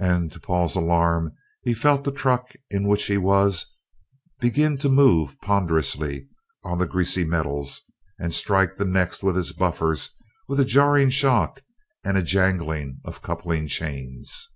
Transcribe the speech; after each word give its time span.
And 0.00 0.32
to 0.32 0.40
Paul's 0.40 0.74
alarm 0.74 1.30
he 1.62 1.74
felt 1.74 2.02
the 2.02 2.10
truck 2.10 2.50
in 2.70 2.88
which 2.88 3.04
he 3.06 3.16
was 3.16 3.76
begin 4.40 4.76
to 4.78 4.88
move 4.88 5.40
ponderously 5.40 6.26
on 6.64 6.78
the 6.78 6.88
greasy 6.88 7.24
metals, 7.24 7.82
and 8.18 8.34
strike 8.34 8.74
the 8.74 8.84
next 8.84 9.22
with 9.22 9.38
its 9.38 9.52
buffers 9.52 10.10
with 10.48 10.58
a 10.58 10.64
jarring 10.64 11.10
shock 11.10 11.62
and 12.02 12.18
a 12.18 12.22
jangling 12.24 13.00
of 13.04 13.22
coupling 13.22 13.68
chains. 13.68 14.48